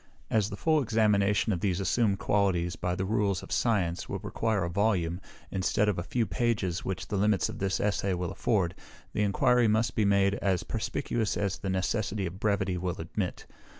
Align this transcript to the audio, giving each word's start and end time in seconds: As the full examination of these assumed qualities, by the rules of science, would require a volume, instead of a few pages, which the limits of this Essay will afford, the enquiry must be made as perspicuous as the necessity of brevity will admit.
As 0.31 0.49
the 0.49 0.57
full 0.57 0.81
examination 0.81 1.53
of 1.53 1.59
these 1.59 1.79
assumed 1.79 2.17
qualities, 2.17 2.75
by 2.75 2.95
the 2.95 3.05
rules 3.05 3.43
of 3.43 3.51
science, 3.51 4.09
would 4.09 4.23
require 4.23 4.63
a 4.63 4.67
volume, 4.67 5.21
instead 5.51 5.87
of 5.87 5.99
a 5.99 6.03
few 6.03 6.25
pages, 6.25 6.83
which 6.83 7.09
the 7.09 7.17
limits 7.17 7.49
of 7.49 7.59
this 7.59 7.79
Essay 7.79 8.15
will 8.15 8.31
afford, 8.31 8.73
the 9.13 9.21
enquiry 9.21 9.67
must 9.67 9.93
be 9.93 10.03
made 10.03 10.33
as 10.41 10.63
perspicuous 10.63 11.37
as 11.37 11.59
the 11.59 11.69
necessity 11.69 12.25
of 12.25 12.39
brevity 12.39 12.79
will 12.79 12.95
admit. 12.99 13.45